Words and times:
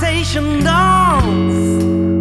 Station 0.10 0.64
dance. 0.64 2.19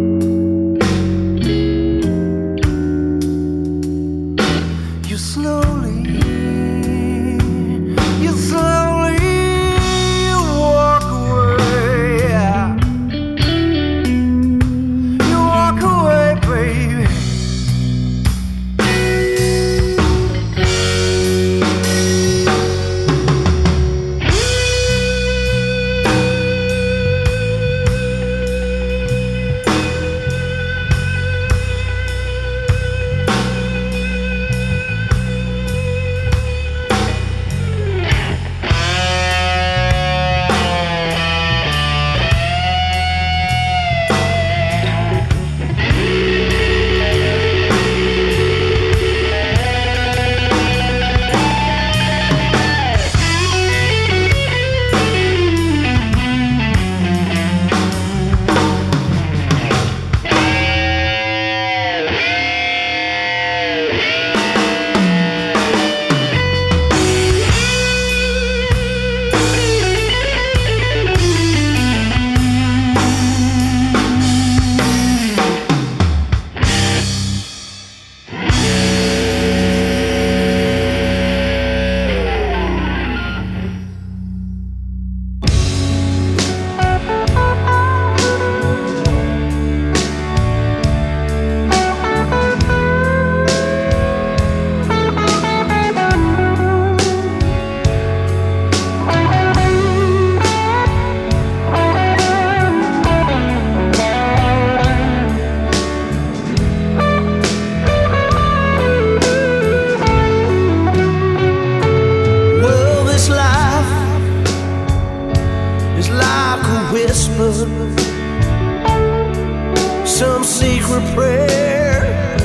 secret 120.89 121.15
prayer 121.15 122.37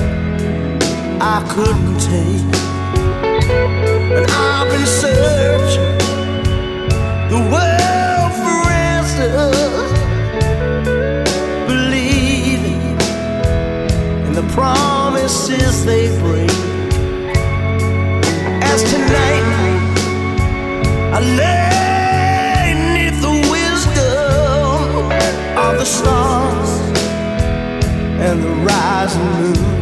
I 1.20 1.42
couldn't 1.48 1.98
take. 1.98 2.44
And 4.16 4.26
I've 4.30 4.68
been 4.70 4.86
searching 4.86 5.98
the 7.32 7.40
world 7.52 8.32
for 8.42 8.60
answers, 8.70 9.92
believing 11.66 12.82
in 14.26 14.32
the 14.34 14.46
promises 14.52 15.84
they 15.86 16.06
bring. 16.20 16.50
As 18.62 18.82
tonight, 18.92 19.46
I 21.16 21.20
lay 21.40 22.74
beneath 22.74 23.18
the 23.22 23.36
wisdom 23.54 24.92
of 25.56 25.78
the 25.78 25.86
stars 25.86 26.63
rising 28.64 29.22
moon. 29.22 29.73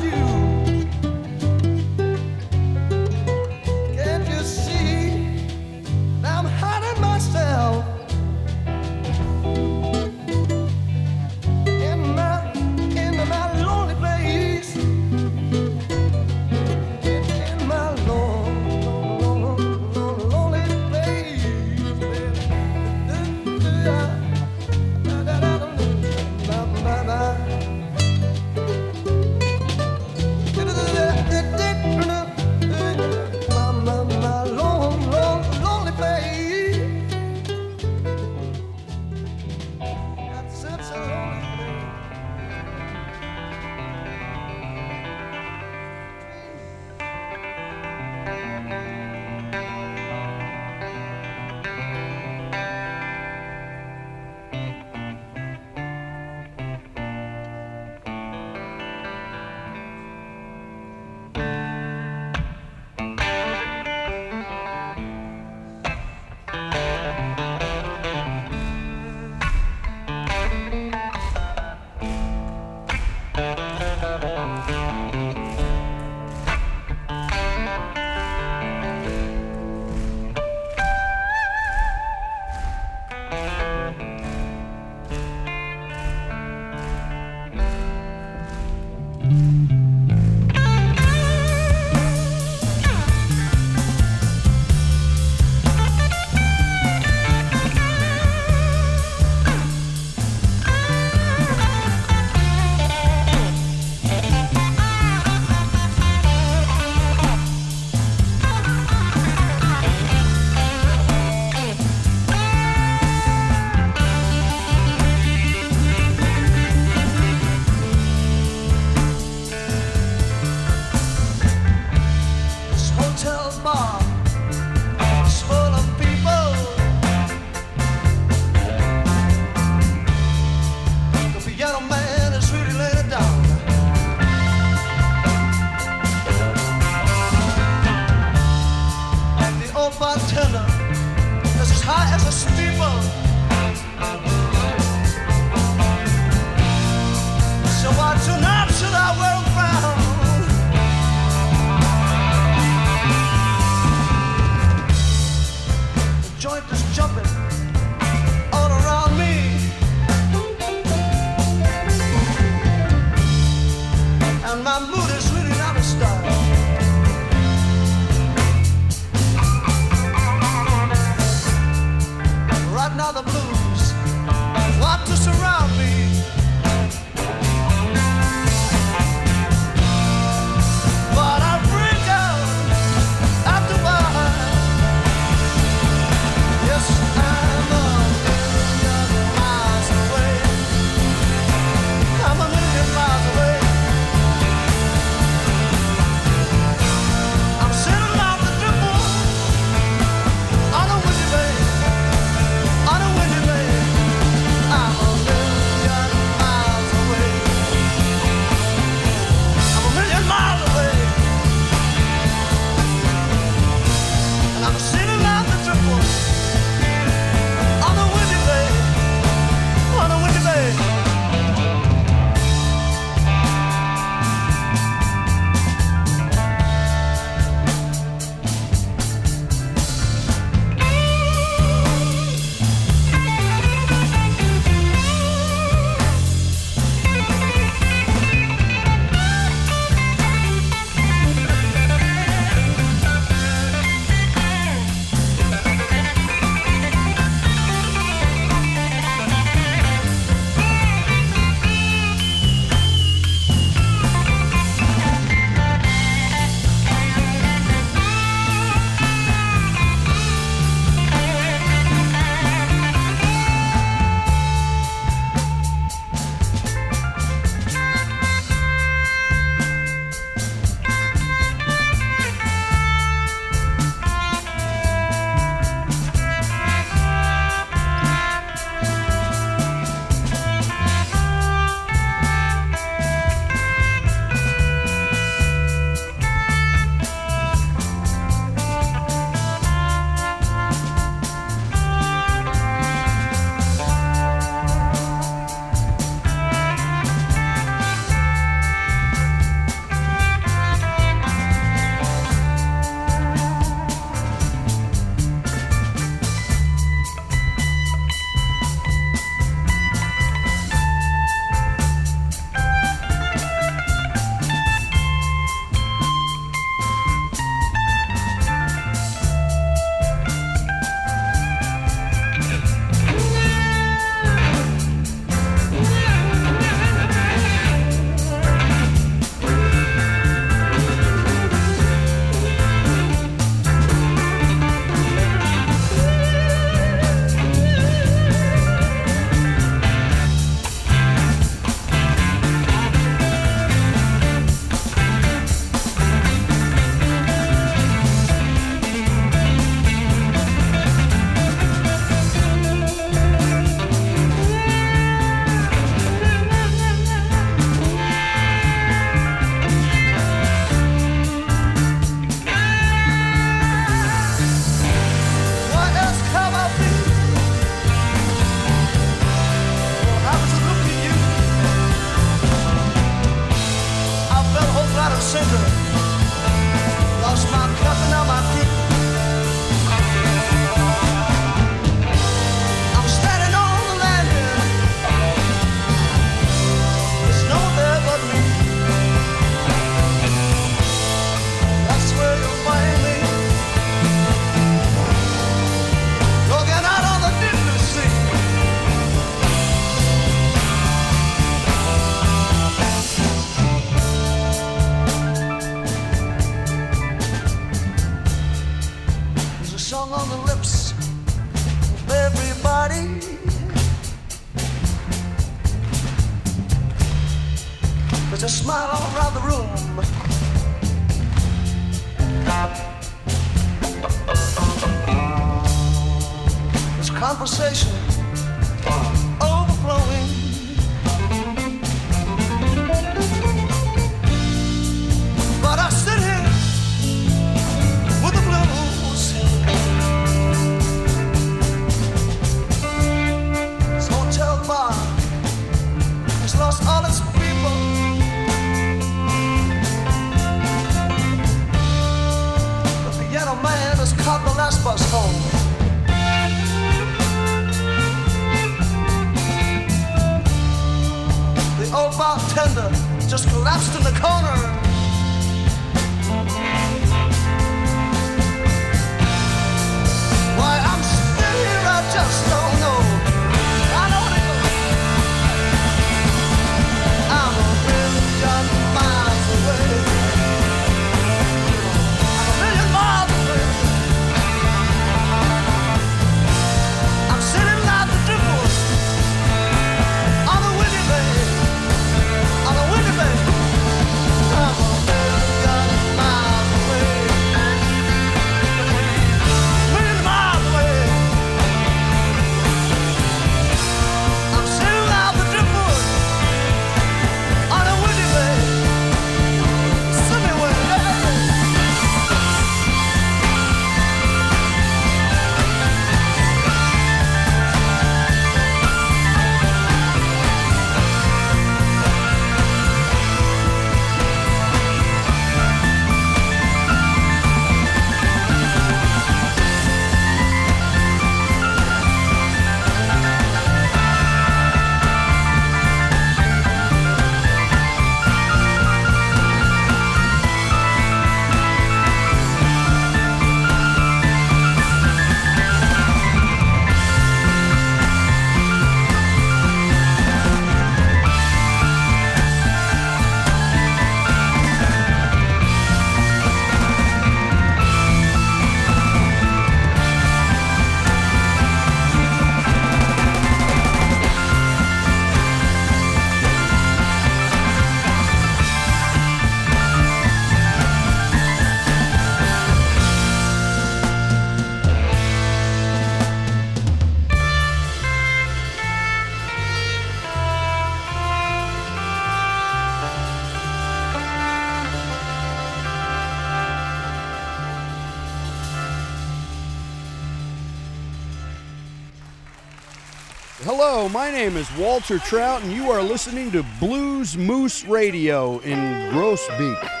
name 594.45 594.57
is 594.57 594.75
Walter 594.75 595.19
Trout, 595.19 595.61
and 595.61 595.71
you 595.71 595.91
are 595.91 596.01
listening 596.01 596.49
to 596.49 596.65
Blues 596.79 597.37
Moose 597.37 597.85
Radio 597.85 598.57
in 598.61 598.79
Groesbeek. 599.11 600.00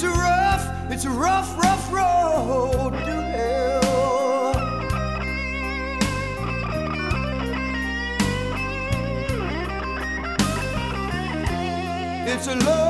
It's 0.00 0.04
a 0.04 0.10
rough, 0.10 0.92
it's 0.92 1.04
a 1.06 1.10
rough, 1.10 1.58
rough 1.58 1.92
road 1.92 2.92
to 2.92 3.20
hell. 3.34 4.52
It's 12.28 12.46
a 12.46 12.54
low. 12.54 12.87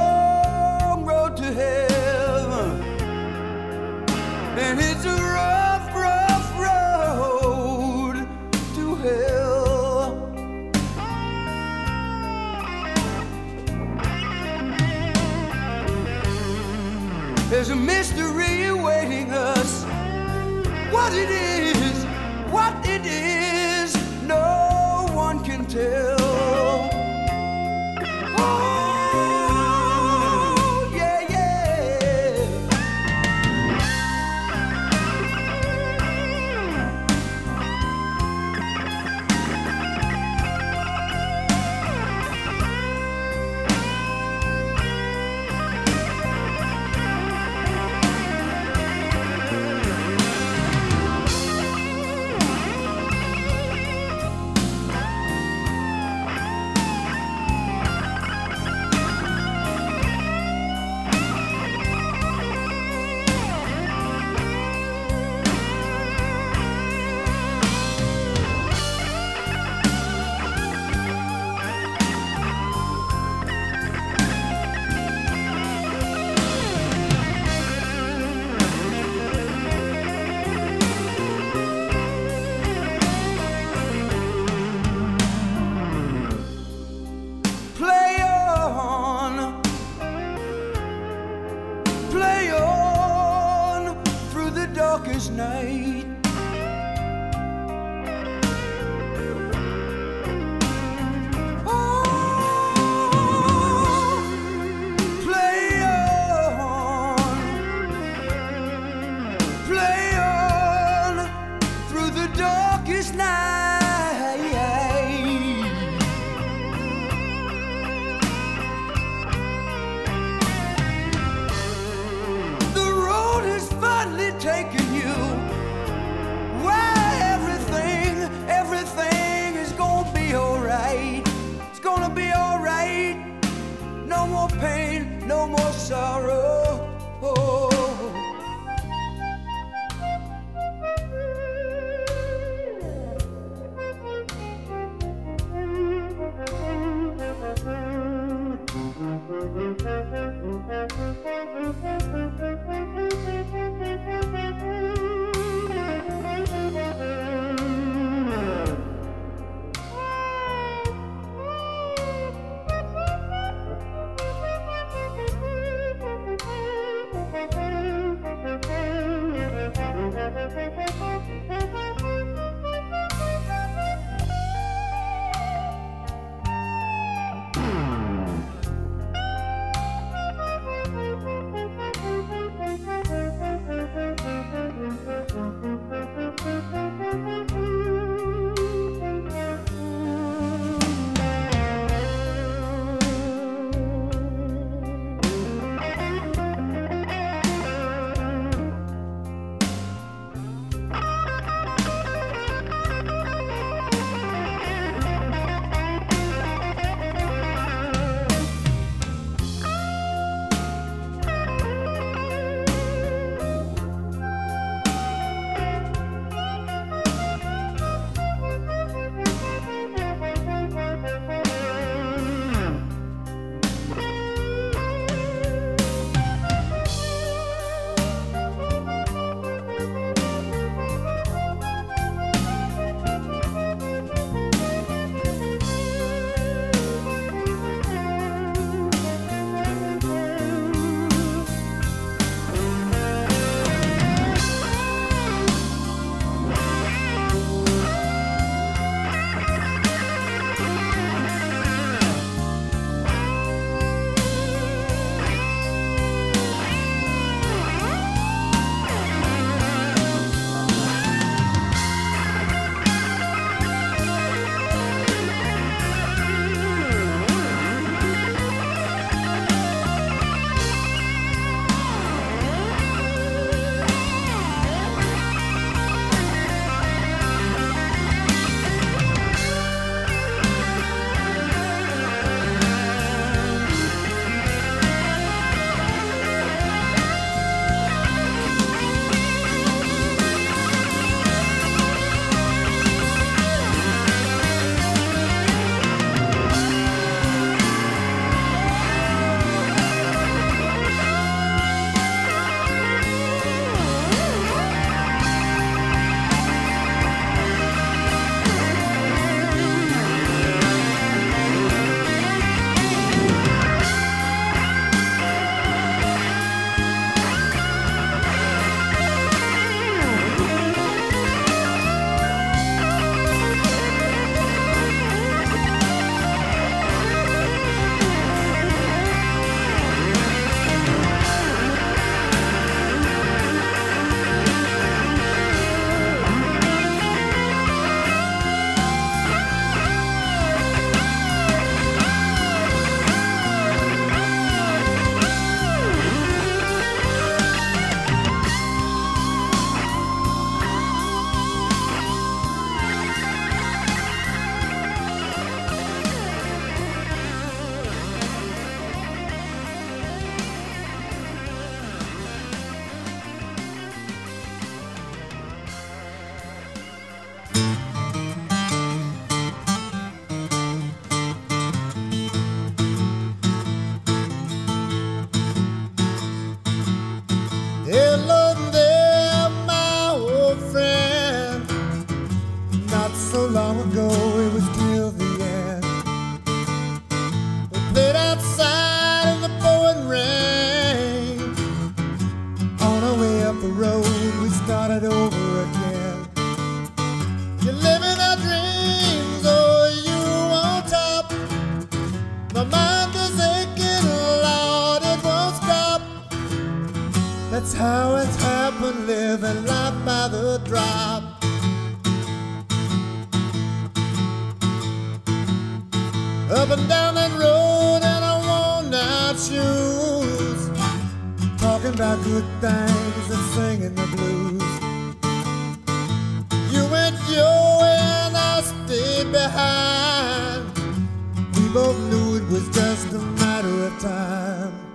time. 433.96 434.87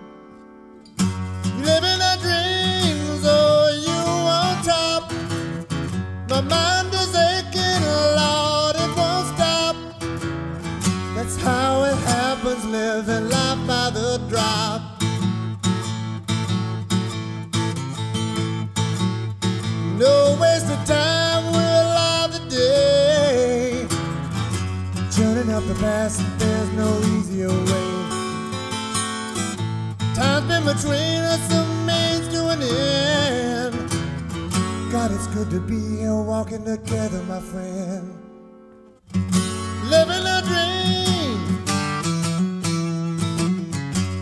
good 35.44 35.52
to 35.52 35.60
be 35.60 35.98
here 35.98 36.16
walking 36.16 36.64
together, 36.64 37.22
my 37.24 37.40
friend. 37.40 38.18
Living 39.90 40.26
a 40.26 40.42
dream. 40.50 41.38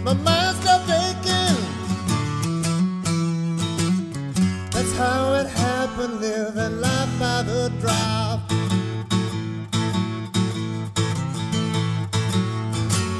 My 0.03 0.13
mind's 0.13 0.63
not 0.65 0.82
vacant. 0.88 1.59
That's 4.72 4.93
how 4.97 5.34
it 5.34 5.47
happened, 5.47 6.22
living 6.22 6.82
life 6.82 7.19
by 7.19 7.43
the 7.43 7.72
drop. 7.82 8.39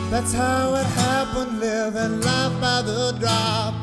That's 0.10 0.34
how 0.34 0.76
it 0.76 0.88
happened, 0.88 1.60
living 1.60 2.22
life 2.22 2.62
by 2.62 2.82
the 2.82 3.16
drop. 3.20 3.81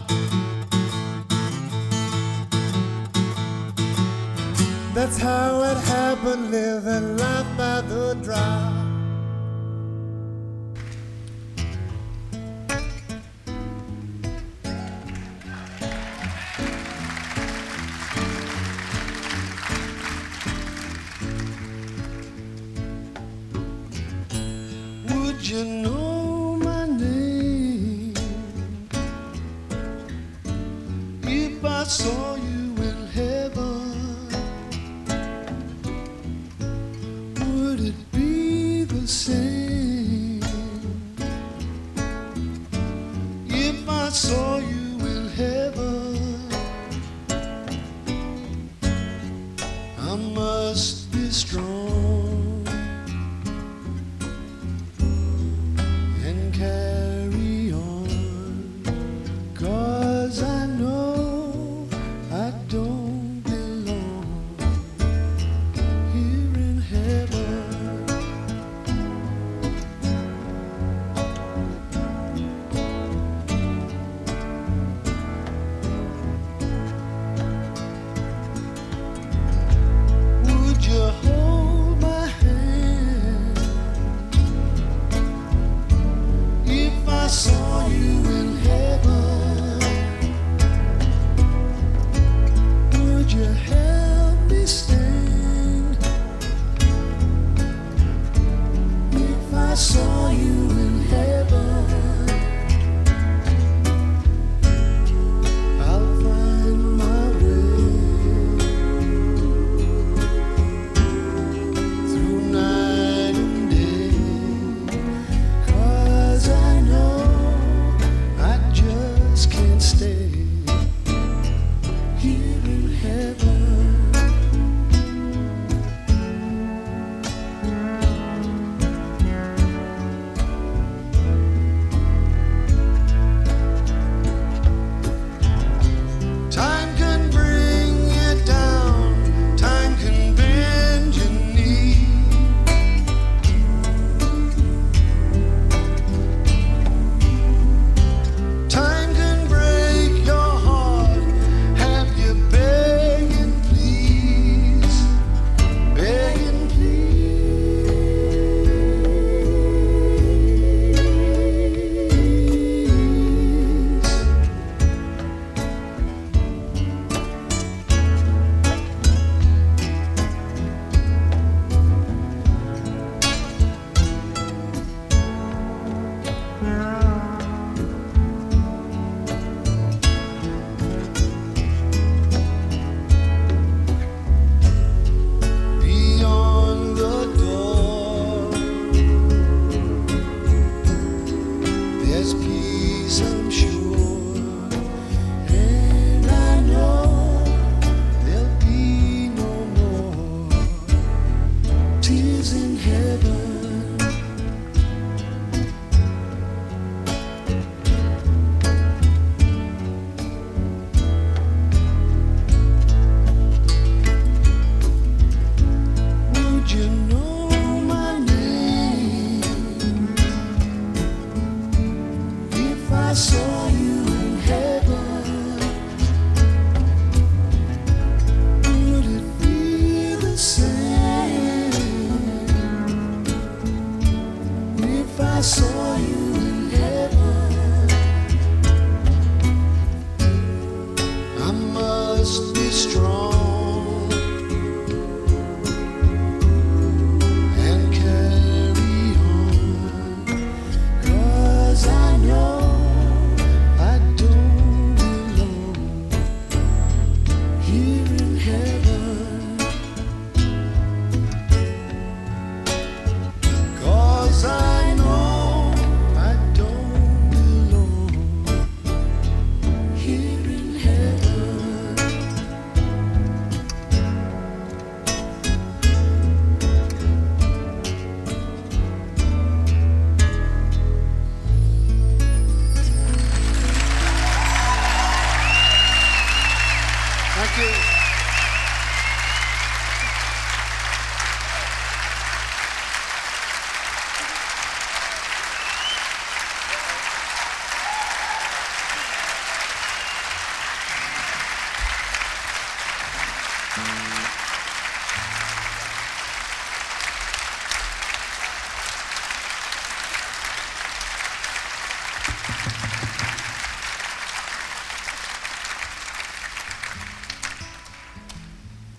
That's 4.98 5.16
how 5.16 5.62
it 5.62 5.76
happened, 5.76 6.50
living 6.50 7.18
life 7.18 7.46
by 7.56 7.82
the 7.82 8.14
drop. 8.20 8.77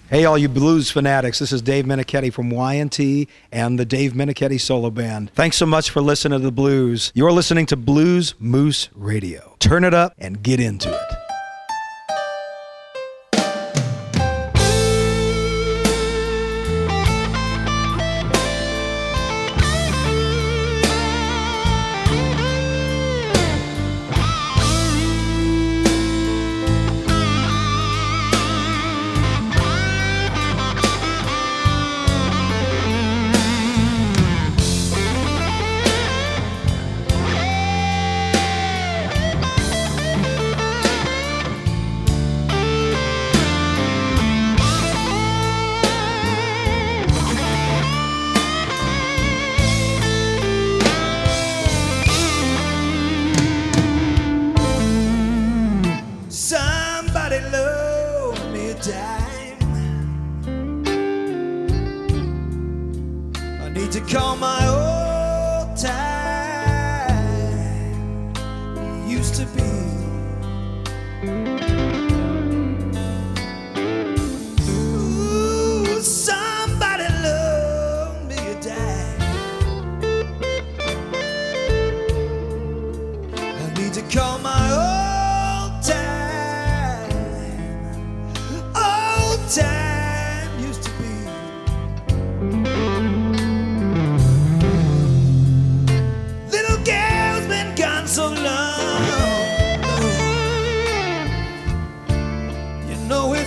Hey, 0.09 0.25
all 0.25 0.39
you 0.39 0.49
blues 0.49 0.89
fanatics, 0.89 1.37
this 1.37 1.51
is 1.51 1.61
Dave 1.61 1.85
Meniketti 1.85 2.33
from 2.33 2.49
Y&T 2.49 3.27
and 3.51 3.77
the 3.77 3.85
Dave 3.85 4.13
Meniketti 4.13 4.59
Solo 4.59 4.89
Band. 4.89 5.29
Thanks 5.35 5.55
so 5.55 5.67
much 5.67 5.91
for 5.91 6.01
listening 6.01 6.39
to 6.39 6.43
the 6.43 6.51
blues. 6.51 7.11
You're 7.13 7.31
listening 7.31 7.67
to 7.67 7.75
Blues 7.75 8.33
Moose 8.39 8.89
Radio. 8.95 9.55
Turn 9.59 9.83
it 9.83 9.93
up 9.93 10.15
and 10.17 10.41
get 10.41 10.59
into 10.59 10.91
it. 10.91 11.08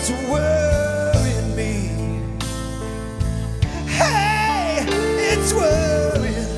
It's 0.03 0.11
worrying 0.28 1.55
me. 1.55 1.88
Hey, 3.86 4.84
it's 5.32 5.55
worrying, 5.55 6.48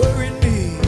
worrying 0.00 0.40
me. 0.40 0.80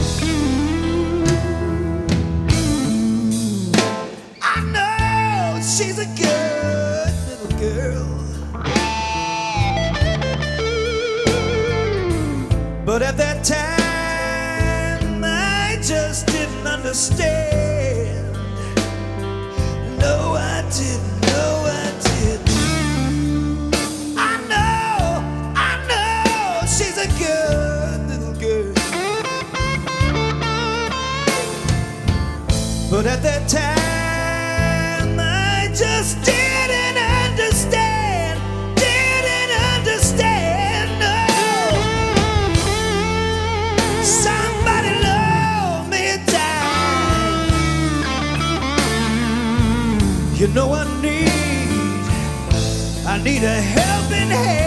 I 4.41 4.61
know 4.73 5.61
she's 5.61 5.99
a 5.99 6.07
good 6.17 7.13
little 7.29 7.53
girl. 7.59 8.07
But 12.83 13.03
at 13.03 13.15
that 13.17 13.43
time, 13.43 15.23
I 15.23 15.77
just 15.83 16.25
didn't 16.25 16.65
understand. 16.65 18.33
No, 19.99 20.33
I 20.33 20.63
didn't. 20.71 20.96
But 32.89 33.05
at 33.05 33.21
that 33.21 33.49
time, 33.49 35.19
I 35.19 35.67
just 35.75 36.23
didn't 36.23 36.97
understand. 37.25 38.39
Didn't 38.77 39.51
understand. 39.75 40.97
No. 41.03 41.27
Somebody 44.01 44.91
loan 45.03 45.89
me 45.89 46.15
a. 46.31 46.39
You 50.39 50.47
know 50.55 50.71
I 50.71 50.85
need, 51.01 52.05
I 53.05 53.17
need 53.21 53.43
a 53.43 53.61
helping 53.61 54.29
hand 54.29 54.66